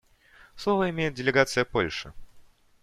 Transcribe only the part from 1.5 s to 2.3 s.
Польши.